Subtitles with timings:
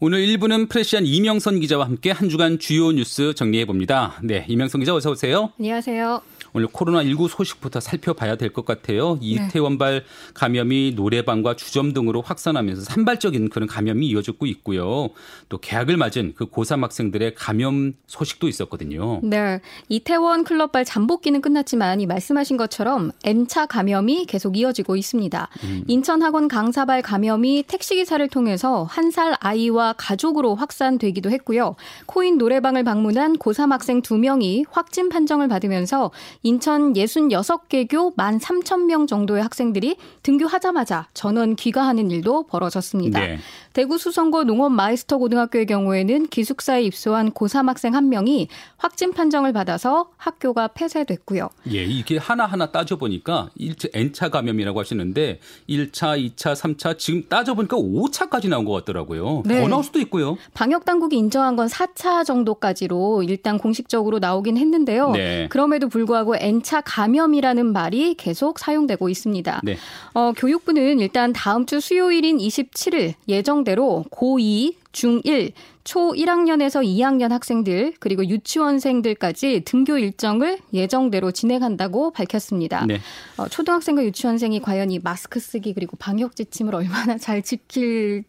[0.00, 4.14] 오늘 1부는 프레시안 이명선 기자와 함께 한 주간 주요 뉴스 정리해 봅니다.
[4.22, 5.50] 네, 이명선 기자 어서 오세요.
[5.58, 6.22] 안녕하세요.
[6.52, 9.18] 오늘 코로나19 소식부터 살펴봐야 될 것 같아요.
[9.20, 15.10] 이태원발 감염이 노래방과 주점 등으로 확산하면서 산발적인 그런 감염이 이어지고 있고요.
[15.48, 19.20] 또 개학을 맞은 그 고3 학생들의 감염 소식도 있었거든요.
[19.22, 19.60] 네.
[19.88, 25.48] 이태원 클럽발 잠복기는 끝났지만 이 말씀하신 것처럼 N차 감염이 계속 이어지고 있습니다.
[25.64, 25.84] 음.
[25.86, 31.76] 인천 학원 강사발 감염이 택시기사를 통해서 한 살 아이와 가족으로 확산되기도 했고요.
[32.04, 36.10] 코인 노래방을 방문한 고3 학생 2명이 확진 판정을 받으면서
[36.42, 43.20] 인천 66개 교 1만 3천 명 정도의 학생들이 등교하자마자 전원 귀가하는 일도 벌어졌습니다.
[43.20, 43.38] 네.
[43.72, 50.10] 대구 수성고 농업 마이스터 고등학교의 경우에는 기숙사에 입소한 고3 학생 한 명이 확진 판정을 받아서
[50.16, 51.50] 학교가 폐쇄됐고요.
[51.72, 58.64] 예, 이게 하나하나 따져보니까 1차 N차 감염이라고 하시는데 1차, 2차, 3차 지금 따져보니까 5차까지 나온
[58.64, 59.42] 것 같더라고요.
[59.44, 59.62] 네.
[59.62, 60.36] 더 나올 수도 있고요.
[60.54, 65.10] 방역 당국이 인정한 건 4차 정도까지로 일단 공식적으로 나오긴 했는데요.
[65.12, 65.46] 네.
[65.50, 69.60] 그럼에도 불구하고 N차 감염이라는 말이 계속 사용되고 있습니다.
[69.64, 69.76] 네.
[70.14, 75.52] 어, 교육부는 일단 다음 주 수요일인 27일 예정 예정대로 고2, 중1,
[75.84, 82.84] 초 1학년에서 2학년 학생들 그리고 유치원생들까지 등교 일정을 예정대로 진행한다고 밝혔습니다.
[82.86, 83.00] 네.
[83.36, 88.24] 어, 초등학생과 유치원생이 과연 이 마스크 쓰기 그리고 방역 지침을 얼마나 잘 지킬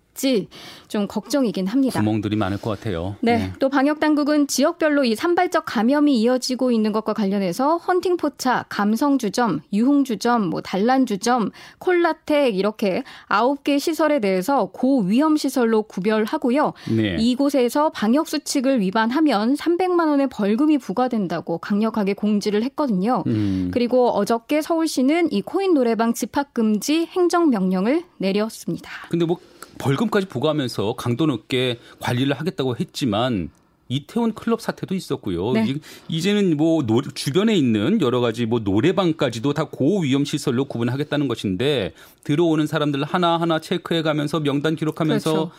[0.87, 1.99] 좀 걱정이긴 합니다.
[1.99, 3.15] 구멍들이 많을 것 같아요.
[3.21, 3.37] 네.
[3.37, 3.53] 네.
[3.59, 9.61] 또 방역 당국은 지역별로 이 산발적 감염이 이어지고 있는 것과 관련해서 헌팅 포차, 감성 주점,
[9.71, 16.73] 유흥 주점, 뭐 단란 주점, 콜라텍 이렇게 9개 시설에 대해서 고위험 시설로 구별하고요.
[16.95, 17.17] 네.
[17.19, 23.23] 이곳에서 방역 수칙을 위반하면 300만 원의 벌금이 부과된다고 강력하게 공지를 했거든요.
[23.27, 23.69] 음.
[23.73, 28.89] 그리고 어저께 서울시는 이 코인 노래방 집합 금지 행정 명령을 내렸습니다.
[29.09, 29.37] 근데 뭐
[29.80, 33.49] 벌금까지 부과하면서 강도 높게 관리를 하겠다고 했지만
[33.88, 35.53] 이태원 클럽 사태도 있었고요.
[35.53, 35.75] 네.
[36.08, 41.93] 이제는 뭐 노, 주변에 있는 여러 가지 뭐 노래방까지도 다 고위험 시설로 구분하겠다는 것인데
[42.23, 45.52] 들어오는 사람들 하나하나 체크해 가면서 명단 기록하면서 그렇죠.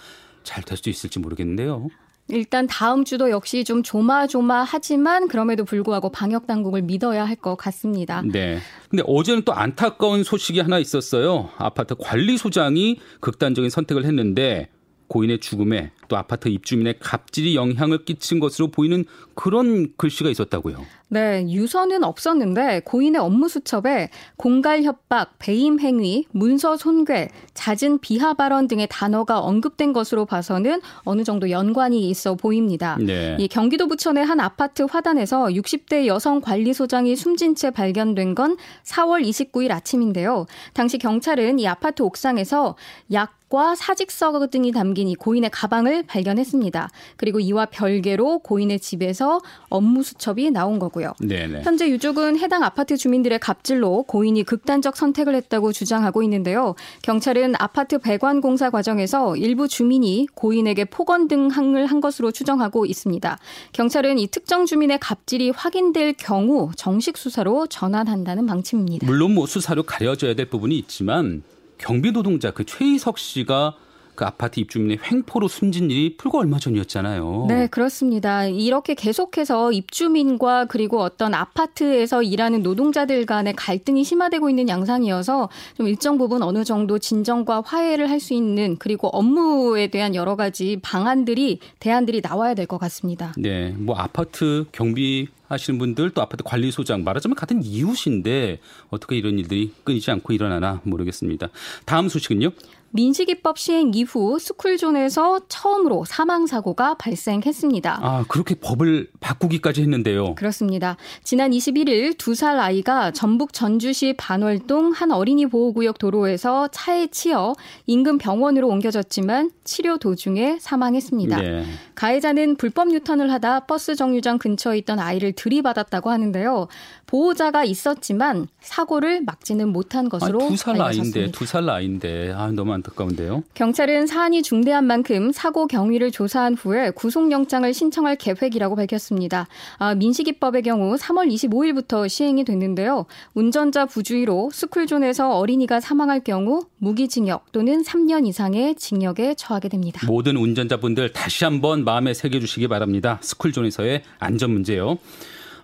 [0.44, 1.88] 잘될 수 있을지 모르겠는데요.
[2.32, 8.22] 일단 다음 주도 역시 좀 조마조마하지만 그럼에도 불구하고 방역 당국을 믿어야 할 것 같습니다.
[8.22, 8.58] 네.
[8.90, 11.48] 근데 어제는 또 안타까운 소식이 하나 있었어요.
[11.56, 14.68] 아파트 관리소장이 극단적인 선택을 했는데
[15.10, 19.04] 고인의 죽음에 또 아파트 입주민의 갑질이 영향을 끼친 것으로 보이는
[19.34, 20.86] 그런 글씨가 있었다고요.
[21.08, 28.68] 네, 유서는 없었는데 고인의 업무 수첩에 공갈 협박, 배임 행위, 문서 손괴, 잦은 비하 발언
[28.68, 32.96] 등의 단어가 언급된 것으로 봐서는 어느 정도 연관이 있어 보입니다.
[33.00, 33.36] 네.
[33.40, 39.72] 이 경기도 부천의 한 아파트 화단에서 60대 여성 관리소장이 숨진 채 발견된 건 4월 29일
[39.72, 40.46] 아침인데요.
[40.72, 42.76] 당시 경찰은 이 아파트 옥상에서
[43.12, 46.88] 약 과 사직서 등이 담긴 이 고인의 가방을 발견했습니다.
[47.16, 51.14] 그리고 이와 별개로 고인의 집에서 업무 수첩이 나온 거고요.
[51.18, 51.62] 네네.
[51.62, 56.76] 현재 유족은 해당 아파트 주민들의 갑질로 고인이 극단적 선택을 했다고 주장하고 있는데요.
[57.02, 63.36] 경찰은 아파트 배관 공사 과정에서 일부 주민이 고인에게 폭언 등 항을 한 것으로 추정하고 있습니다.
[63.72, 69.06] 경찰은 이 특정 주민의 갑질이 확인될 경우 정식 수사로 전환한다는 방침입니다.
[69.06, 71.42] 물론 뭐 수사로 가려져야 될 부분이 있지만
[71.80, 73.74] 경비 노동자 그 최희석 씨가
[74.20, 77.46] 그 아파트 입주민의 횡포로 숨진 일이 불과 얼마 전이었잖아요.
[77.48, 78.44] 네, 그렇습니다.
[78.44, 85.48] 이렇게 계속해서 입주민과 그리고 어떤 아파트에서 일하는 노동자들 간의 갈등이 심화되고 있는 양상이어서
[85.78, 90.78] 좀 일정 부분 어느 정도 진정과 화해를 할 수 있는 그리고 업무에 대한 여러 가지
[90.82, 93.32] 방안들이 대안들이 나와야 될 것 같습니다.
[93.38, 98.58] 네, 뭐 아파트 경비 하시는 분들 또 아파트 관리소장 말하자면 같은 이웃인데
[98.90, 101.48] 어떻게 이런 일들이 끊이지 않고 일어나나 모르겠습니다.
[101.86, 102.50] 다음 소식은요?
[102.92, 107.98] 민식이법 시행 이후 스쿨존에서 처음으로 사망 사고가 발생했습니다.
[108.02, 110.34] 아, 그렇게 법을 바꾸기까지 했는데요.
[110.34, 110.96] 그렇습니다.
[111.22, 117.54] 지난 21일 두 살 아이가 전북 전주시 반월동 한 어린이 보호구역 도로에서 차에 치여
[117.86, 121.36] 인근 병원으로 옮겨졌지만 치료 도중에 사망했습니다.
[121.40, 121.64] 네.
[121.94, 126.68] 가해자는 불법 유턴을 하다 버스 정류장 근처에 있던 아이를 들이받았다고 하는데요.
[127.06, 133.44] 보호자가 있었지만 사고를 막지는 못한 것으로 아, 두살 아이인데 두 살 아이인데 아 너무 안타까운데요.
[133.54, 139.46] 경찰은 사안이 중대한 만큼 사고 경위를 조사한 후에 구속영장을 신청할 계획이라고 밝혔습니다.
[139.78, 143.06] 아, 민식이법의 경우 3월 25일부터 시행이 됐는데요.
[143.34, 150.06] 운전자 부주의로 스쿨존에서 어린이가 사망할 경우 무기징역 또는 3년 이상의 징역에 처하게 됩니다.
[150.06, 153.18] 모든 운전자분들 다시 한번 마음에 새겨주시기 바랍니다.
[153.22, 154.98] 스쿨존에서의 안전 문제요.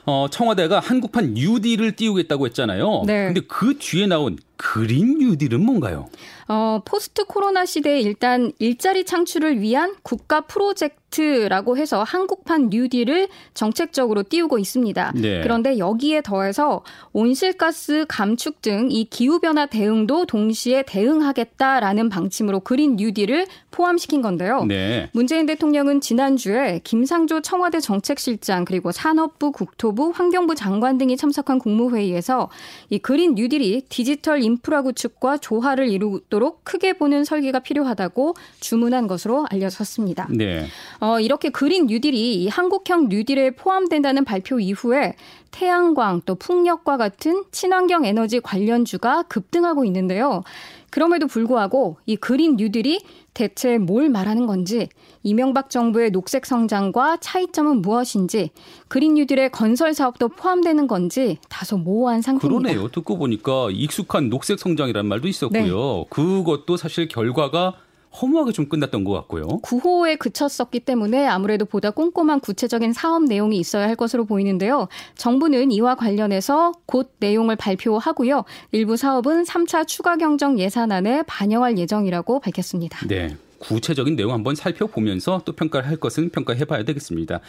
[0.07, 3.03] 어, 청와대가 한국판 뉴딜을 띄우겠다고 했잖아요.
[3.07, 3.27] 네.
[3.27, 6.08] 근데 그 뒤에 나온 그린 뉴딜은 뭔가요?
[6.49, 14.58] 어, 포스트 코로나 시대에 일단 일자리 창출을 위한 국가 프로젝트라고 해서 한국판 뉴딜을 정책적으로 띄우고
[14.58, 15.12] 있습니다.
[15.17, 15.41] 네.
[15.43, 16.82] 그런데 여기에 더해서
[17.12, 24.64] 온실가스 감축 등 이 기후변화 대응도 동시에 대응하겠다라는 방침으로 그린 뉴딜을 포함시킨 건데요.
[24.64, 25.11] 네.
[25.12, 32.49] 문재인 대통령은 지난주에 김상조 청와대 정책실장 그리고 산업부, 국토부, 환경부 장관 등이 참석한 국무회의에서
[32.91, 40.29] 이 그린 뉴딜이 디지털 인프라 구축과 조화를 이루도록 크게 보는 설계가 필요하다고 주문한 것으로 알려졌습니다.
[40.31, 40.67] 네.
[41.01, 45.17] 어, 이렇게 그린 뉴딜이 한국형 뉴딜에 포함된다는 발표 이후에
[45.51, 50.43] 태양광 또 풍력과 같은 친환경 에너지 관련주가 급등하고 있는데요.
[50.91, 53.00] 그럼에도 불구하고 이 그린 뉴딜이
[53.35, 54.88] 대체 뭘 말하는 건지,
[55.23, 58.50] 이명박 정부의 녹색 성장과 차이점은 무엇인지,
[58.88, 62.71] 그린 뉴딜의 건설 사업도 포함되는 건지 다소 모호한 상태입니다.
[62.71, 62.88] 그러네요.
[62.88, 65.97] 듣고 보니까 익숙한 녹색 성장이라는 말도 있었고요.
[65.99, 66.05] 네.
[66.09, 67.75] 그것도 사실 결과가
[68.21, 69.47] 허무하게 좀 끝났던 것 같고요.
[69.63, 74.89] 9호에 그쳤었기 때문에 아무래도 보다 꼼꼼한 구체적인 사업 내용이 있어야 할 것으로 보이는데요.
[75.17, 78.45] 정부는 이와 관련해서 곧 내용을 발표하고요.
[78.73, 83.07] 일부 사업은 3차 추가 경정 예산안에 반영할 예정이라고 밝혔습니다.
[83.07, 83.37] 네.
[83.59, 87.41] 구체적인 내용 한번 살펴보면서 또 평가를 할 것은 평가해 봐야 되겠습니다.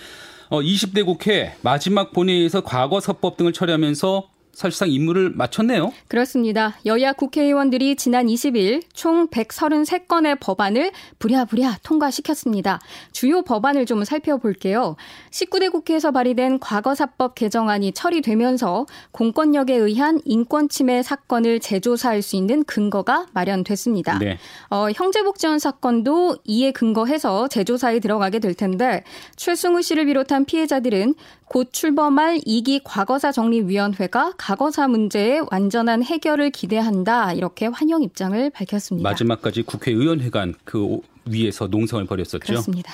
[0.49, 5.93] 어, 20대 국회 마지막 본회의에서 과거사법 등을 처리하면서 사실상 임무를 마쳤네요.
[6.07, 6.75] 그렇습니다.
[6.87, 12.79] 여야 국회의원들이 지난 20일 총 133건의 법안을 부랴부랴 통과시켰습니다.
[13.11, 14.95] 주요 법안을 좀 살펴볼게요.
[15.29, 23.27] 19대 국회에서 발의된 과거사법 개정안이 처리되면서 공권력에 의한 인권 침해 사건을 재조사할 수 있는 근거가
[23.33, 24.17] 마련됐습니다.
[24.17, 24.39] 네.
[24.71, 29.03] 어, 형제복지원 사건도 이에 근거해서 재조사에 들어가게 될 텐데
[29.35, 31.13] 최승우 씨를 비롯한 피해자들은
[31.49, 39.09] 곧 출범할 2기 과거사 정리위원회가 과거사 문제의 완전한 해결을 기대한다 이렇게 환영 입장을 밝혔습니다.
[39.09, 42.39] 마지막까지 국회의원회관 그 위에서 농성을 벌였었죠.
[42.39, 42.93] 그렇습니다.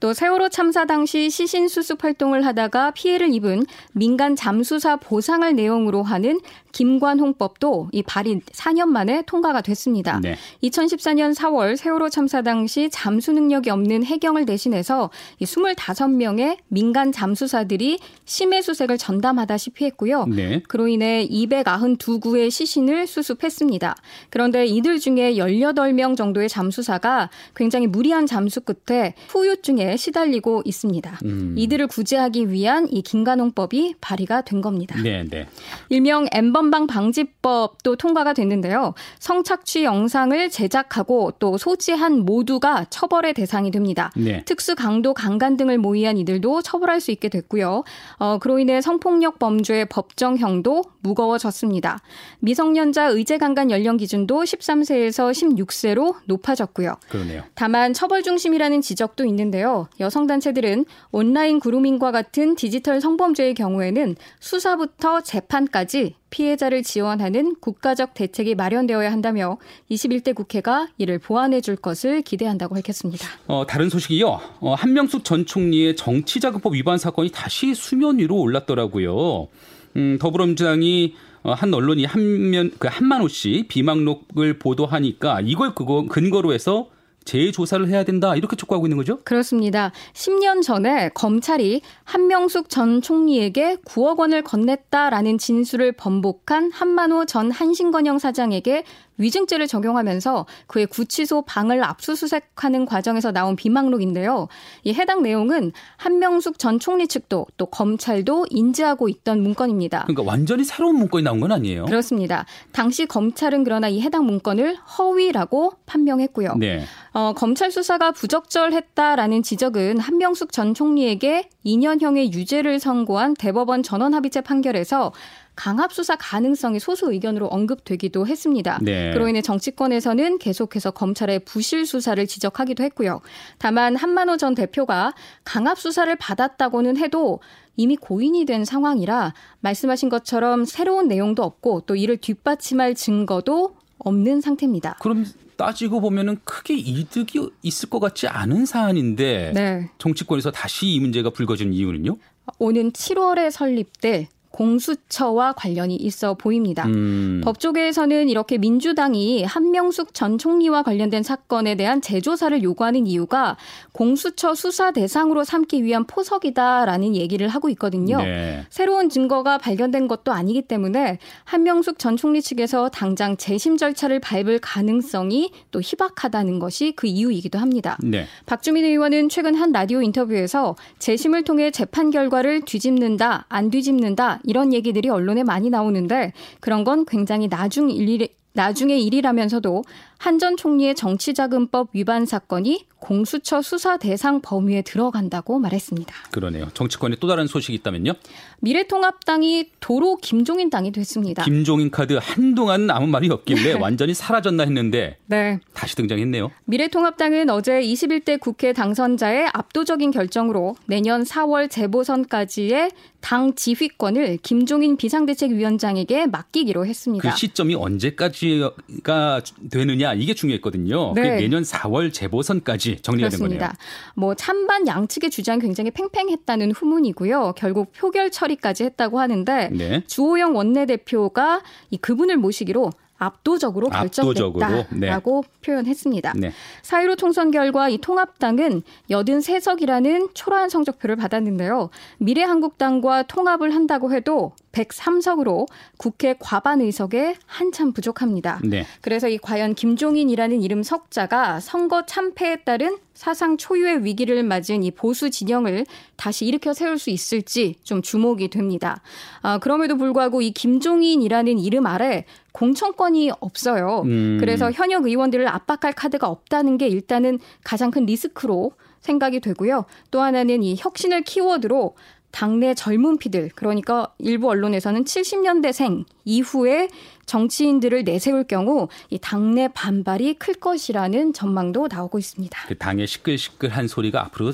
[0.00, 6.40] 또 세월호 참사 당시 시신 수습 활동을 하다가 피해를 입은 민간 잠수사 보상을 내용으로 하는
[6.72, 10.18] 김관홍법도 이 발의 4년 만에 통과가 됐습니다.
[10.20, 10.36] 네.
[10.62, 18.62] 2014년 4월 세월호 참사 당시 잠수 능력이 없는 해경을 대신해서 이 25명의 민간 잠수사들이 심해
[18.62, 20.26] 수색을 전담하다시피 했고요.
[20.26, 20.62] 네.
[20.66, 23.94] 그로 인해 292구의 시신을 수습했습니다.
[24.30, 31.18] 그런데 이들 중에 18명 정도의 잠수사가 굉장히 무리한 잠수 끝에 후유 증에 시달리고 있습니다.
[31.24, 31.54] 음.
[31.56, 35.00] 이들을 구제하기 위한 이 김관홍법이 발의가 된 겁니다.
[35.02, 35.46] 네, 네.
[35.88, 36.26] 일명
[36.62, 38.94] 불건방 방지법도 통과가 됐는데요.
[39.18, 44.12] 성착취 영상을 제작하고 또 소지한 모두가 처벌의 대상이 됩니다.
[44.16, 44.44] 네.
[44.44, 47.82] 특수 강도 강간 등을 모의한 이들도 처벌할 수 있게 됐고요.
[48.18, 52.00] 어, 그로 인해 성폭력 범죄의 법정형도 무거워졌습니다.
[52.38, 56.94] 미성년자 의제 강간 연령 기준도 13세에서 16세로 높아졌고요.
[57.08, 57.42] 그러네요.
[57.54, 59.88] 다만 처벌 중심이라는 지적도 있는데 요.
[60.00, 69.12] 여성 단체들은 온라인 그루밍과 같은 디지털 성범죄의 경우에는 수사부터 재판까지 피해자를 지원하는 국가적 대책이 마련되어야
[69.12, 69.58] 한다며
[69.90, 73.28] 21대 국회가 이를 보완해 줄 것을 기대한다고 밝혔습니다.
[73.46, 74.40] 어, 다른 소식이요.
[74.60, 79.48] 어, 한명숙 전 총리의 정치자금법 위반 사건이 다시 수면 위로 올랐더라고요.
[79.96, 86.88] 음, 더불어민주당이 어, 한 언론이 한면 그 한만호 씨 비망록을 보도하니까 이걸 그거 근거로 해서
[87.24, 89.18] 재조사를 해야 된다 이렇게 촉구하고 있는 거죠?
[89.24, 89.92] 그렇습니다.
[90.14, 98.84] 10년 전에 검찰이 한명숙 전 총리에게 9억 원을 건넸다라는 진술을 번복한 한만호 전 한신건영 사장에게
[99.18, 104.48] 위증죄를 적용하면서 그의 구치소 방을 압수수색하는 과정에서 나온 비망록인데요.
[104.84, 110.04] 이 해당 내용은 한명숙 전 총리 측도 또 검찰도 인지하고 있던 문건입니다.
[110.06, 111.86] 그러니까 완전히 새로운 문건이 나온 건 아니에요?
[111.86, 112.46] 그렇습니다.
[112.72, 116.56] 당시 검찰은 그러나 이 해당 문건을 허위라고 판명했고요.
[116.56, 116.84] 네.
[117.12, 125.12] 어, 검찰 수사가 부적절했다라는 지적은 한명숙 전 총리에게 2년형의 유죄를 선고한 대법원 전원합의체 판결에서
[125.54, 128.78] 강압 수사 가능성이 소수 의견으로 언급되기도 했습니다.
[128.82, 129.12] 네.
[129.12, 133.20] 그로 인해 정치권에서는 계속해서 검찰의 부실 수사를 지적하기도 했고요.
[133.58, 135.12] 다만 한만호 전 대표가
[135.44, 137.40] 강압 수사를 받았다고는 해도
[137.76, 144.96] 이미 고인이 된 상황이라 말씀하신 것처럼 새로운 내용도 없고 또 이를 뒷받침할 증거도 없는 상태입니다.
[145.00, 145.24] 그럼
[145.56, 149.90] 따지고 보면은 크게 이득이 있을 것 같지 않은 사안인데 네.
[149.98, 152.16] 정치권에서 다시 이 문제가 불거진 이유는요?
[152.58, 156.86] 오는 7월에 설립될 공수처와 관련이 있어 보입니다.
[156.86, 157.40] 음.
[157.44, 163.56] 법조계에서는 이렇게 민주당이 한명숙 전 총리와 관련된 사건에 대한 재조사를 요구하는 이유가
[163.92, 168.18] 공수처 수사 대상으로 삼기 위한 포석이다라는 얘기를 하고 있거든요.
[168.18, 168.64] 네.
[168.70, 175.50] 새로운 증거가 발견된 것도 아니기 때문에 한명숙 전 총리 측에서 당장 재심 절차를 밟을 가능성이
[175.70, 177.96] 또 희박하다는 것이 그 이유이기도 합니다.
[178.02, 178.26] 네.
[178.46, 185.08] 박주민 의원은 최근 한 라디오 인터뷰에서 재심을 통해 재판 결과를 뒤집는다, 안 뒤집는다 이런 얘기들이
[185.08, 189.82] 언론에 많이 나오는데 그런 건 굉장히 나중 일이 나중의 일이라면서도
[190.18, 196.14] 한전 총리의 정치자금법 위반 사건이 공수처 수사 대상 범위에 들어간다고 말했습니다.
[196.30, 196.68] 그러네요.
[196.72, 198.12] 정치권에 또 다른 소식이 있다면요?
[198.60, 201.42] 미래통합당이 도로 김종인 당이 됐습니다.
[201.42, 203.80] 김종인 카드 한동안 아무 말이 없길래 네.
[203.80, 205.58] 완전히 사라졌나 했는데 네.
[205.74, 206.52] 다시 등장했네요.
[206.66, 216.86] 미래통합당은 어제 21대 국회 당선자의 압도적인 결정으로 내년 4월 재보선까지의 당 지휘권을 김종인 비상대책위원장에게 맡기기로
[216.86, 217.28] 했습니다.
[217.28, 221.14] 그 시점이 언제까지가 되느냐 이게 중요했거든요.
[221.14, 221.36] 네.
[221.36, 223.68] 내년 4월 재보선까지 정리가 그렇습니다.
[223.68, 224.12] 된 거네요.
[224.14, 227.54] 뭐 찬반 양측의 주장 굉장히 팽팽했다는 후문이고요.
[227.56, 230.02] 결국 표결 처리까지 했다고 하는데 네.
[230.06, 232.90] 주호영 원내대표가 이 그분을 모시기로
[233.22, 235.60] 압도적으로 결정됐다라고 네.
[235.64, 236.32] 표현했습니다.
[236.36, 236.52] 네.
[236.82, 241.90] 4.15 총선 결과 이 통합당은 83석이라는 초라한 성적표를 받았는데요.
[242.18, 245.66] 미래한국당과 통합을 한다고 해도 103석으로
[245.98, 248.60] 국회 과반 의석에 한참 부족합니다.
[248.64, 248.84] 네.
[249.00, 255.30] 그래서 이 과연 김종인이라는 이름 석자가 선거 참패에 따른 사상 초유의 위기를 맞은 이 보수
[255.30, 255.86] 진영을
[256.16, 259.00] 다시 일으켜 세울 수 있을지 좀 주목이 됩니다.
[259.42, 264.02] 아, 그럼에도 불구하고 이 김종인이라는 이름 아래 공천권이 없어요.
[264.06, 264.38] 음.
[264.40, 269.84] 그래서 현역 의원들을 압박할 카드가 없다는 게 일단은 가장 큰 리스크로 생각이 되고요.
[270.10, 271.94] 또 하나는 이 혁신을 키워드로
[272.32, 276.88] 당내 젊은 피들, 그러니까 일부 언론에서는 70년대생 이후에
[277.26, 282.58] 정치인들을 내세울 경우 이 당내 반발이 클 것이라는 전망도 나오고 있습니다.
[282.66, 284.52] 그 당의 시끌시끌한 소리가 앞으로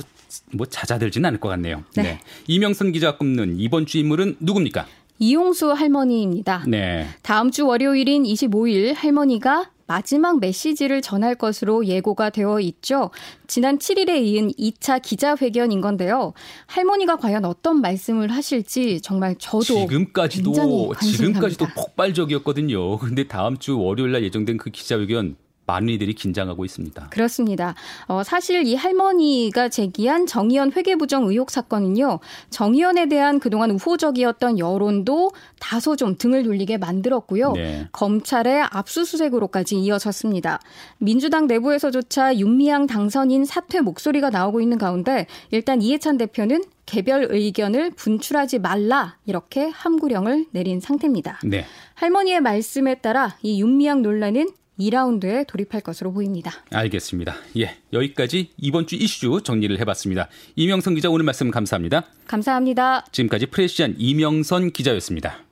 [0.53, 1.85] 뭐 잦아들지는 않을 것 같네요.
[1.97, 2.03] 네.
[2.03, 2.21] 네.
[2.47, 4.87] 이명선 기자 꼽는 이번 주 인물은 누굽니까?
[5.21, 6.65] 이용수 할머니입니다.
[6.67, 7.07] 네.
[7.23, 13.11] 다음 주 월요일인 25일 할머니가 마지막 메시지를 전할 것으로 예고가 되어 있죠.
[13.47, 16.35] 지난 7일에 이은 2차 기자회견인 건데요.
[16.67, 22.99] 할머니가 과연 어떤 말씀을 하실지 정말 저도 지금까지도 지금까지도 폭발적이었거든요.
[22.99, 25.37] 근데 다음 주 월요일 날 예정된 그 기자회견
[25.69, 27.11] 많은 이들이 긴장하고 있습니다.
[27.11, 27.75] 그렇습니다.
[28.07, 32.21] 어, 사실 이 할머니가 제기한 정의연 회계부정 의혹 사건은요.
[32.49, 37.53] 정의연에 대한 그동안 우호적이었던 여론도 다소 좀 등을 돌리게 만들었고요.
[37.53, 37.87] 네.
[37.93, 40.59] 검찰의 압수수색으로까지 이어졌습니다.
[40.97, 48.61] 민주당 내부에서조차 윤미향 당선인 사퇴 목소리가 나오고 있는 가운데 일단 이해찬 대표는 개별 의견을 분출하지
[48.61, 51.41] 말라 이렇게 함구령을 내린 상태입니다.
[51.45, 51.67] 네.
[51.95, 54.49] 할머니의 말씀에 따라 이 윤미향 논란은
[54.79, 56.53] 2라운드에 돌입할 것으로 보입니다.
[56.71, 57.35] 알겠습니다.
[57.59, 60.29] 예, 여기까지 이번 주 이슈 정리를 해봤습니다.
[60.57, 62.05] 이명선 기자 오늘 말씀 감사합니다.
[62.27, 63.07] 감사합니다.
[63.11, 65.48] 지금까지 프레시안 이명선 기자였습니다.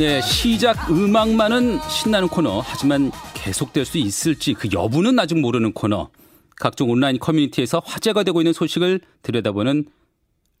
[0.00, 2.60] 네, 시작 음악만은 신나는 코너.
[2.60, 6.08] 하지만 계속될 수 있을지 그 여부는 아직 모르는 코너.
[6.56, 9.84] 각종 온라인 커뮤니티에서 화제가 되고 있는 소식을 들여다보는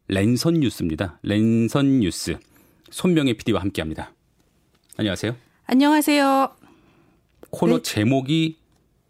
[0.08, 1.20] 랜선 뉴스입니다.
[1.22, 2.36] 랜선 뉴스.
[2.90, 4.12] 손명의 PD와 함께 합니다.
[4.98, 5.34] 안녕하세요.
[5.64, 6.50] 안녕하세요.
[7.48, 7.82] 코너 네.
[7.82, 8.58] 제목이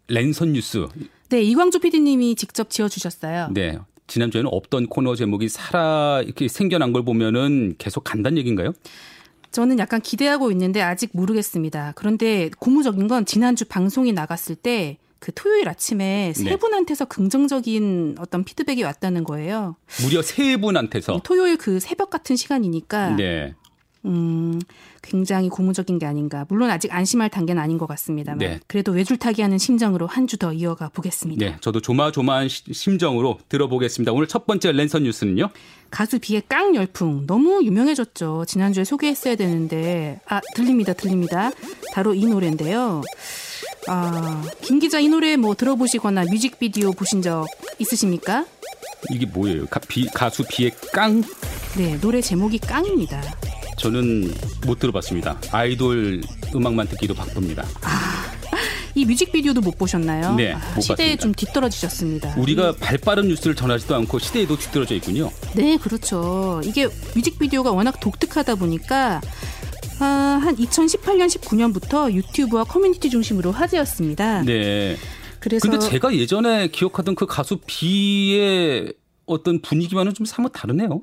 [0.07, 0.87] 랜선 뉴스.
[1.27, 3.49] 네, 이광주 PD님이 직접 지어주셨어요.
[3.51, 3.77] 네.
[4.07, 8.71] 지난주에는 없던 코너 제목이 살아 이렇게 생겨난 걸 보면은 계속 간다는 얘기인가요?
[9.51, 11.93] 저는 약간 기대하고 있는데 아직 모르겠습니다.
[11.95, 16.55] 그런데 고무적인 건 지난주 방송이 나갔을 때 그 토요일 아침에 세 네.
[16.55, 19.75] 분한테서 긍정적인 어떤 피드백이 왔다는 거예요.
[20.01, 23.53] 무려 세 분한테서 토요일 그 새벽 같은 시간이니까 네.
[24.05, 24.59] 음,
[25.03, 26.45] 굉장히 고무적인 게 아닌가.
[26.49, 28.39] 물론 아직 안심할 단계는 아닌 것 같습니다만.
[28.39, 28.59] 네.
[28.67, 31.45] 그래도 외줄타기 하는 심정으로 한 주 더 이어가 보겠습니다.
[31.45, 31.55] 네.
[31.61, 34.11] 저도 조마조마한 심정으로 들어보겠습니다.
[34.11, 35.49] 오늘 첫 번째 랜선 뉴스는요?
[35.91, 37.27] 가수 비의 깡 열풍.
[37.27, 38.45] 너무 유명해졌죠.
[38.47, 40.19] 지난주에 소개했어야 되는데.
[40.27, 40.93] 아, 들립니다.
[40.93, 41.51] 들립니다.
[41.93, 43.01] 바로 이 노래인데요.
[43.87, 47.45] 아, 김 기자 이 노래 뭐 들어보시거나 뮤직비디오 보신 적
[47.79, 48.45] 있으십니까?
[49.11, 49.65] 이게 뭐예요?
[49.67, 51.21] 가, 비, 가수 비의 깡?
[51.77, 53.21] 네, 노래 제목이 깡입니다.
[53.85, 54.31] 저는
[54.67, 55.39] 못 들어봤습니다.
[55.51, 56.21] 아이돌
[56.53, 57.65] 음악만 듣기도 바쁩니다.
[57.81, 58.31] 아,
[58.93, 60.35] 이 뮤직비디오도 못 보셨나요?
[60.35, 61.21] 네, 아, 못 시대에 봤습니다.
[61.21, 62.35] 좀 뒤떨어지셨습니다.
[62.37, 65.31] 우리가 발빠른 뉴스를 전하지도 않고 시대에도 뒤떨어져 있군요.
[65.55, 66.61] 네, 그렇죠.
[66.63, 69.19] 이게 뮤직비디오가 워낙 독특하다 보니까
[69.99, 74.43] 아, 한 2018년, 19년부터 유튜브와 커뮤니티 중심으로 화제였습니다.
[74.43, 74.95] 네.
[75.39, 78.93] 그래서 근데 제가 예전에 기억하던 그 가수 비의
[79.25, 81.01] 어떤 분위기와는 좀 사뭇 다르네요.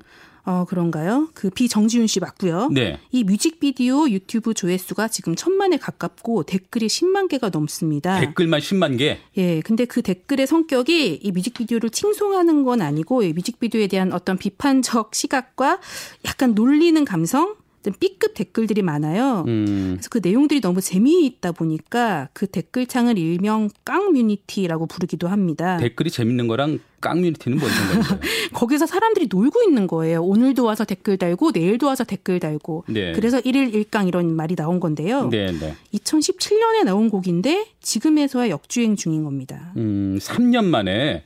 [0.49, 1.29] 어, 그런가요?
[1.35, 2.69] 그 비정지훈 씨 맞고요.
[2.71, 2.97] 네.
[3.11, 8.19] 이 뮤직비디오 유튜브 조회수가 지금 천만에 가깝고 댓글이 10만 개가 넘습니다.
[8.19, 9.19] 댓글만 10만 개.
[9.37, 15.13] 예, 근데 그 댓글의 성격이 이 뮤직비디오를 칭송하는 건 아니고 이 뮤직비디오에 대한 어떤 비판적
[15.13, 15.79] 시각과
[16.25, 19.45] 약간 놀리는 감성, 좀 B급 댓글들이 많아요.
[19.47, 19.93] 음.
[19.93, 25.77] 그래서 그 내용들이 너무 재미있다 보니까 그 댓글창을 일명 깡뮤니티라고 부르기도 합니다.
[25.77, 28.19] 댓글이 재밌는 거랑 깡뮤니티는 뭔 상관인가요?
[28.53, 30.21] 거기서 사람들이 놀고 있는 거예요.
[30.21, 32.83] 오늘도 와서 댓글 달고 내일도 와서 댓글 달고.
[32.87, 33.13] 네.
[33.13, 35.29] 그래서 일일 일강 이런 말이 나온 건데요.
[35.29, 35.75] 네, 네.
[35.93, 39.71] 2017년에 나온 곡인데 지금에서야 역주행 중인 겁니다.
[39.77, 41.23] 음, 3년 만에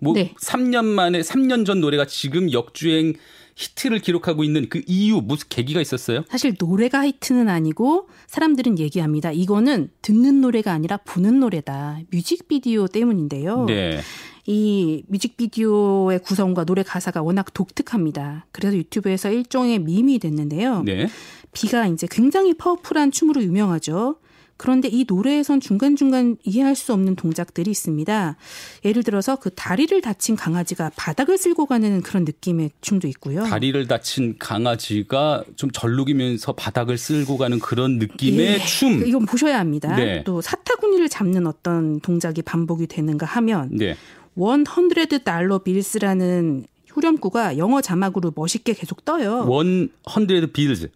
[0.00, 0.34] 뭐 네.
[0.40, 3.14] 3년 만에 3년 전 노래가 지금 역주행
[3.56, 6.24] 히트를 기록하고 있는 그 이유 무슨 계기가 있었어요?
[6.28, 9.32] 사실 노래가 히트는 아니고 사람들은 얘기합니다.
[9.32, 12.00] 이거는 듣는 노래가 아니라 보는 노래다.
[12.12, 13.64] 뮤직비디오 때문인데요.
[13.64, 14.00] 네.
[14.44, 18.46] 이 뮤직비디오의 구성과 노래 가사가 워낙 독특합니다.
[18.52, 20.82] 그래서 유튜브에서 일종의 밈이 됐는데요.
[20.82, 21.08] 네.
[21.52, 24.18] 비가 이제 굉장히 파워풀한 춤으로 유명하죠.
[24.56, 28.36] 그런데 이 노래에선 중간중간 이해할 수 없는 동작들이 있습니다.
[28.84, 33.44] 예를 들어서 그 다리를 다친 강아지가 바닥을 쓸고 가는 그런 느낌의 춤도 있고요.
[33.44, 39.06] 다리를 다친 강아지가 좀 절룩이면서 바닥을 쓸고 가는 그런 느낌의 예, 춤.
[39.06, 39.94] 이건 보셔야 합니다.
[39.94, 40.24] 네.
[40.24, 43.96] 또 사타구니를 잡는 어떤 동작이 반복이 되는가 하면 네.
[44.34, 49.46] 100 달러 빌스라는 후렴구가 영어 자막으로 멋있게 계속 떠요.
[49.48, 50.90] 원 헌드레드 빌즈.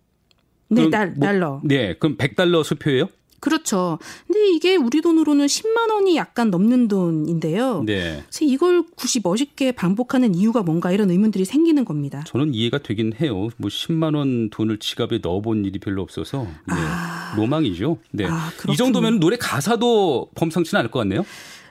[0.69, 1.61] 네, 달, 뭐- 달러.
[1.65, 1.97] 네.
[1.99, 3.09] 그럼 100달러 수표예요?
[3.41, 3.99] 그렇죠.
[4.27, 7.83] 근데 이게 우리 돈으로는 10만 원이 약간 넘는 돈인데요.
[7.85, 8.23] 네.
[8.29, 12.23] 그래서 이걸 굳이 멋있게 반복하는 이유가 뭔가 이런 의문들이 생기는 겁니다.
[12.27, 13.49] 저는 이해가 되긴 해요.
[13.57, 16.75] 뭐 10만 원 돈을 지갑에 넣어본 일이 별로 없어서 네.
[17.37, 17.99] 로망이죠.
[18.13, 18.27] 네.
[18.27, 18.51] 아.
[18.71, 21.25] 이 정도면 노래 가사도 범상치는 않을 것 같네요.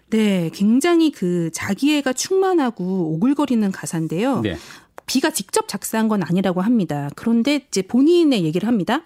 [0.09, 4.41] 네, 굉장히 그 자기애가 충만하고 오글거리는 가사인데요.
[4.41, 4.57] 네.
[5.05, 7.09] 비가 직접 작사한 건 아니라고 합니다.
[7.15, 9.03] 그런데 이제 본인의 얘기를 합니다.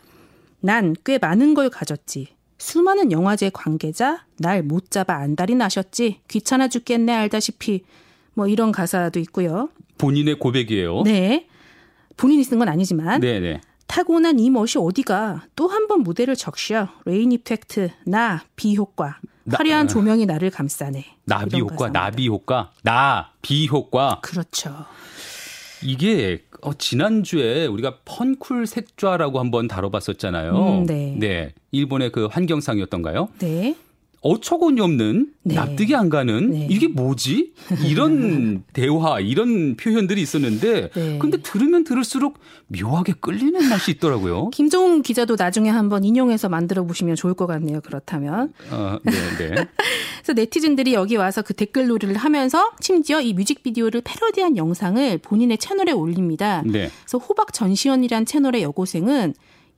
[0.61, 2.29] 난 꽤 많은 걸 가졌지.
[2.67, 6.21] 수많은 영화제 관계자 날 못 잡아 안달이 나셨지.
[6.29, 7.83] 귀찮아 죽겠네 알다시피.
[8.35, 9.67] 뭐 이런 가사도 있고요.
[9.97, 11.01] 본인의 고백이에요.
[11.03, 11.47] 네.
[12.15, 13.59] 본인이 쓴 건 아니지만 네, 네.
[13.87, 20.25] 타고난 이 멋이 어디가 또 한 번 무대를 적셔 Rain Effect 나비효과 나- 화려한 조명이
[20.25, 21.89] 나를 감싸네 나비 효과.
[21.91, 24.19] 나비 효과, 나비 효과.
[24.21, 24.85] 그렇죠
[25.83, 30.55] 이게 어, 지난주에 우리가 펀쿨 색좌라고 한번 다뤄봤었잖아요.
[30.55, 31.53] 음, 네.
[31.71, 33.29] 일본의 그 환경상이었던가요?
[33.39, 33.75] 네
[34.23, 35.55] 어처구니 없는 네.
[35.55, 36.67] 납득이 안 가는 네.
[36.69, 37.51] 이게 뭐지?
[37.85, 41.19] 이런 대화, 이런 표현들이 있었는데 네.
[41.19, 44.49] 근데 들으면 들을수록 묘하게 끌리는 맛이 있더라고요.
[44.55, 49.67] 김정훈 기자도 나중에 한번 인용해서 만들어 보시면 좋을 것 같네요 그렇다면 어, 네, 네.
[50.23, 55.91] 그래서 네티즌들이 여기 와서 그 댓글 놀이를 하면서 심지어 이 뮤직비디오를 패러디한 영상을 본인의 채널에
[55.91, 56.89] 올립니다 네.
[57.03, 59.33] 그래서 호박 전시현이란 채널의 여고생은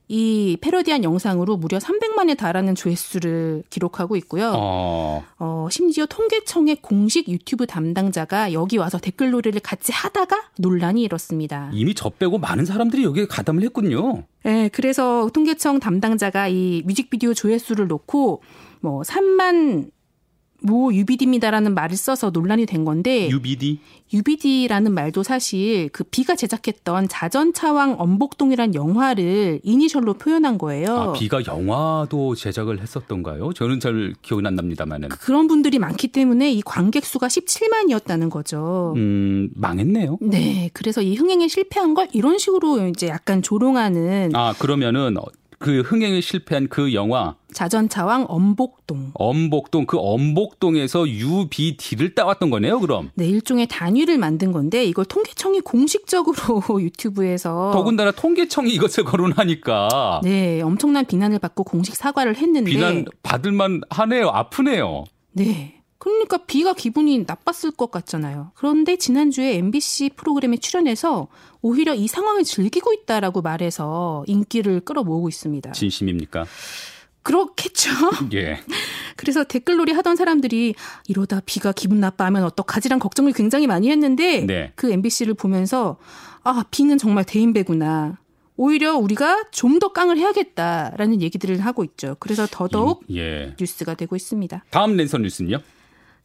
[0.08, 4.52] 이 패러디한 영상으로 무려 300만에 달하는 조회수를 기록하고 있고요.
[4.54, 11.70] 어, 어, 심지어 통계청의 공식 유튜브 담당자가 여기 와서 댓글 놀이를 같이 하다가 논란이 일었습니다.
[11.72, 14.22] 이미 저 빼고 많은 사람들이 여기에 가담을 했군요.
[14.44, 18.42] 네, 그래서 통계청 담당자가 이 뮤직비디오 조회수를 놓고
[18.80, 19.90] 뭐 3만
[20.62, 23.78] 모 유비디입니다라는 말을 써서 논란이 된 건데 UBD.
[24.12, 30.96] UBD라는 말도 사실 그 비가 제작했던 자전차왕 엄복동이란 영화를 이니셜로 표현한 거예요.
[30.96, 33.52] 아, 비가 영화도 제작을 했었던가요?
[33.52, 35.08] 저는 잘 기억이 안 납니다만은.
[35.08, 38.94] 그런 분들이 많기 때문에 이 관객 수가 17만이었다는 거죠.
[38.96, 40.18] 음, 망했네요.
[40.20, 45.16] 네, 그래서 이 흥행에 실패한 걸 이런 식으로 이제 약간 조롱하는 아, 그러면은
[45.58, 49.12] 그 흥행에 실패한 그 영화 자전차왕 엄복동.
[49.14, 53.10] 엄복동 그 엄복동에서 UBD를 따왔던 거네요, 그럼.
[53.14, 56.36] 네, 일종의 단위를 만든 건데 이걸 통계청이 공식적으로
[56.82, 63.80] 유튜브에서 더군다나 통계청이 이것을 거론하니까 네, 엄청난 비난을 받고 공식 사과를 했는데 비난 받을 만
[63.88, 64.28] 하네요.
[64.28, 65.04] 아프네요.
[65.32, 65.75] 네.
[65.98, 68.52] 그러니까 비가 기분이 나빴을 것 같잖아요.
[68.54, 71.28] 그런데 지난주에 MBC 프로그램에 출연해서
[71.62, 75.72] 오히려 이 상황을 즐기고 있다라고 말해서 인기를 끌어모으고 있습니다.
[75.72, 76.44] 진심입니까?
[77.22, 77.90] 그렇겠죠.
[78.34, 78.60] 예.
[79.16, 80.74] 그래서 댓글놀이 하던 사람들이
[81.08, 84.72] 이러다 비가 기분 나빠하면 어떡하지란 걱정을 굉장히 많이 했는데 네.
[84.76, 85.96] 그 MBC를 보면서
[86.44, 88.18] 아 비는 정말 대인배구나.
[88.58, 92.16] 오히려 우리가 좀 더 깡을 해야겠다라는 얘기들을 하고 있죠.
[92.20, 93.54] 그래서 더더욱 예.
[93.60, 94.64] 뉴스가 되고 있습니다.
[94.70, 95.58] 다음 랜선 뉴스는요?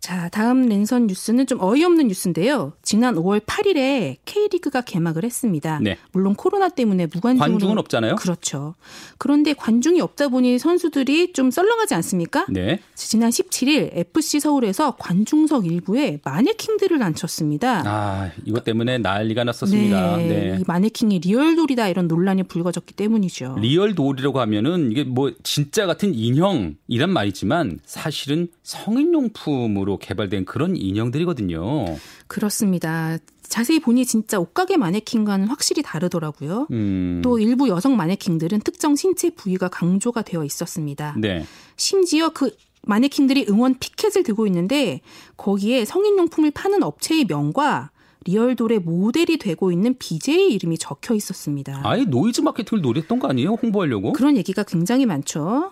[0.01, 2.73] 자, 다음 랜선 뉴스는 좀 어이없는 뉴스인데요.
[2.81, 5.77] 지난 5월 8일에 K리그가 개막을 했습니다.
[5.79, 5.95] 네.
[6.11, 8.15] 물론 코로나 때문에 무관중으로 관중은 없잖아요.
[8.15, 8.73] 그렇죠.
[9.19, 12.47] 그런데 관중이 없다 보니 선수들이 좀 썰렁하지 않습니까?
[12.49, 12.79] 네.
[12.95, 17.83] 지난 17일 FC 서울에서 관중석 일부에 마네킹들을 앉혔습니다.
[17.85, 20.17] 아, 이것 때문에 난리가 났었습니다.
[20.17, 20.27] 네.
[20.27, 20.57] 네.
[20.59, 23.57] 이 마네킹이 리얼 돌이다 이런 논란이 불거졌기 때문이죠.
[23.59, 30.75] 리얼 돌이라고 하면은 이게 뭐 진짜 같은 인형이란 말이지만 사실은 성인 용품으로 기술로 개발된 그런
[30.75, 31.97] 인형들이거든요.
[32.27, 33.17] 그렇습니다.
[33.43, 36.67] 자세히 보니 진짜 옷가게 마네킹과는 확실히 다르더라고요.
[36.71, 37.21] 음.
[37.23, 41.15] 또 일부 여성 마네킹들은 특정 신체 부위가 강조가 되어 있었습니다.
[41.17, 41.43] 네.
[41.75, 45.01] 심지어 그 마네킹들이 응원 피켓을 들고 있는데
[45.37, 47.91] 거기에 성인용품을 파는 업체의 명과
[48.25, 51.81] 리얼돌의 모델이 되고 있는 BJ 이름이 적혀 있었습니다.
[51.83, 53.53] 아예 노이즈 마케팅을 노렸던 거 아니에요?
[53.61, 54.13] 홍보하려고?
[54.13, 55.71] 그런 얘기가 굉장히 많죠.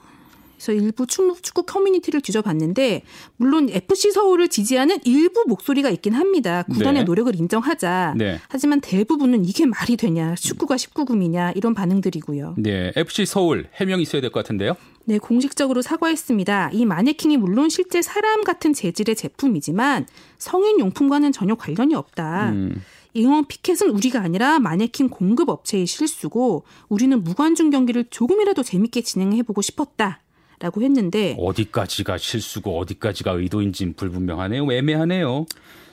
[0.60, 3.04] 그래서 일부 축구, 축구 커뮤니티를 뒤져봤는데
[3.38, 6.64] 물론 FC 서울을 지지하는 일부 목소리가 있긴 합니다.
[6.64, 7.04] 구단의 네.
[7.06, 8.16] 노력을 인정하자.
[8.18, 8.40] 네.
[8.50, 12.56] 하지만 대부분은 이게 말이 되냐, 축구가 19금이냐 이런 반응들이고요.
[12.58, 14.76] 네, FC 서울 해명 있어야 될 것 같은데요.
[15.06, 16.72] 네, 공식적으로 사과했습니다.
[16.74, 20.06] 이 마네킹이 물론 실제 사람 같은 재질의 제품이지만
[20.38, 22.50] 성인 용품과는 전혀 관련이 없다.
[22.50, 22.84] 음.
[23.18, 29.64] 응원 피켓은 우리가 아니라 마네킹 공급 업체의 실수고 우리는 무관중 경기를 조금이라도 재밌게 진행해 보고
[29.64, 30.22] 싶었다.
[30.60, 34.72] 라고 했는데 어디까지가 실수고 어디까지가 의도인지는 불분명하네요.
[34.72, 35.46] 애매하네요.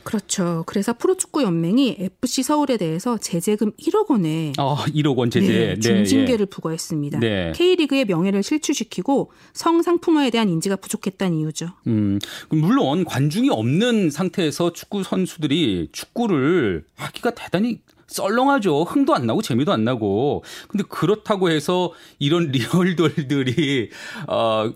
[0.07, 0.63] 그렇죠.
[0.67, 6.37] 그래서 프로축구 연맹이 FC 서울에 대해서 제재금 1억 원에 아, 1억 원 제재 네, 중징계를
[6.37, 6.45] 네, 예.
[6.45, 7.19] 부과했습니다.
[7.19, 7.53] 네.
[7.57, 11.71] K리그의 명예를 실추시키고 성상품화에 대한 인지가 부족했다는 이유죠.
[11.89, 18.83] 음, 물론 관중이 없는 상태에서 축구 선수들이 축구를 하기가 대단히 썰렁하죠.
[18.83, 20.45] 흥도 안 나고 재미도 안 나고.
[20.69, 23.91] 근데 그렇다고 해서 이런 리얼돌들이
[24.29, 24.73] 어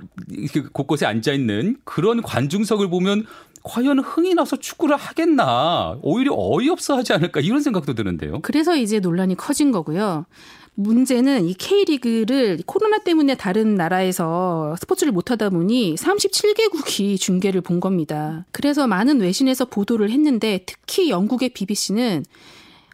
[0.73, 3.27] 곳곳에 앉아 있는 그런 관중석을 보면
[3.63, 8.41] 과연 흥이 나서 축구를 하겠나 오히려 어이없어 하지 않을까 이런 생각도 드는데요.
[8.43, 10.25] 그래서 이제 논란이 커진 거고요.
[10.75, 18.47] 문제는 이 K리그를 코로나 때문에 다른 나라에서 스포츠를 못하다 보니 37개국이 중계를 본 겁니다.
[18.51, 22.25] 그래서 많은 외신에서 보도를 했는데 특히 영국의 BBC는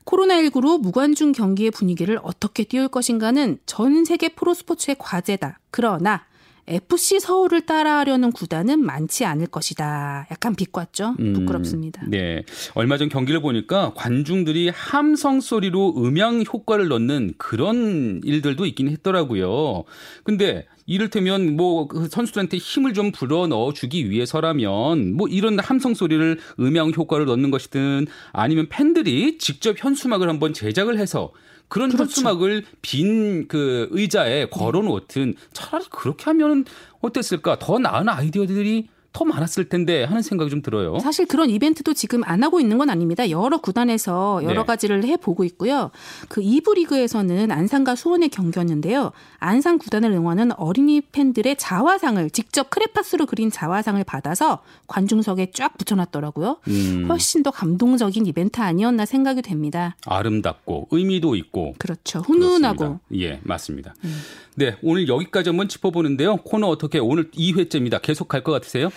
[0.06, 5.58] 코로나19로 무관중 경기의 분위기를 어떻게 띄울 것인가는 전 세계 프로스포츠의 과제다.
[5.70, 6.24] 그러나
[6.68, 10.26] FC 서울을 따라하려는 구단은 많지 않을 것이다.
[10.30, 11.14] 약간 비꼬았죠.
[11.20, 12.02] 음, 부끄럽습니다.
[12.04, 12.42] 음, 네.
[12.74, 19.84] 얼마 전 경기를 보니까 관중들이 함성 소리로 음향 효과를 넣는 그런 일들도 있긴 했더라고요.
[20.24, 26.92] 근데 이를테면 뭐그 선수들한테 힘을 좀 불어 넣어 주기 위해서라면 뭐 이런 함성 소리를 음향
[26.96, 31.32] 효과를 넣는 것이든 아니면 팬들이 직접 현수막을 한번 제작을 해서
[31.68, 32.04] 그런 그렇죠.
[32.04, 36.64] 현수막을 빈 그 의자에 걸어 놓든 차라리 그렇게 하면
[37.00, 37.58] 어땠을까?
[37.58, 40.98] 더 나은 아이디어들이 더 많았을 텐데 하는 생각이 좀 들어요.
[40.98, 43.30] 사실 그런 이벤트도 지금 안 하고 있는 건 아닙니다.
[43.30, 44.66] 여러 구단에서 여러 네.
[44.66, 45.90] 가지를 해 보고 있고요.
[46.28, 49.12] 그 2부 리그에서는 안산과 수원의 경기였는데요.
[49.38, 56.58] 안산 구단을 응원하는 어린이 팬들의 자화상을 직접 크레파스로 그린 자화상을 받아서 관중석에 쫙 붙여놨더라고요.
[56.68, 57.06] 음.
[57.08, 59.96] 훨씬 더 감동적인 이벤트 아니었나 생각이 됩니다.
[60.04, 62.18] 아름답고 의미도 있고 그렇죠.
[62.18, 63.04] 훈훈하고 그렇습니다.
[63.14, 63.94] 예 맞습니다.
[64.04, 64.20] 음.
[64.58, 66.38] 네, 오늘 여기까지 한번 짚어보는데요.
[66.38, 68.00] 코너 어떻게 오늘 2회째입니다.
[68.00, 68.88] 계속 갈것 같으세요?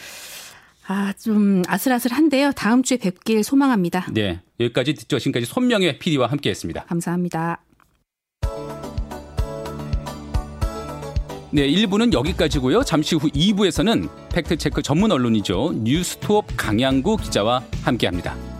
[0.87, 2.51] 아, 좀 아슬아슬한데요.
[2.53, 4.07] 다음 주에 뵙길 소망합니다.
[4.11, 5.19] 네, 여기까지 듣죠.
[5.19, 6.83] 지금까지 손명의 PD와 함께 했습니다.
[6.85, 7.61] 감사합니다.
[11.51, 12.83] 네, 1부는 여기까지고요.
[12.83, 15.73] 잠시 후 2부에서는 팩트체크 전문 언론이죠.
[15.77, 18.58] 뉴스톱 강양구 기자와 함께합니다.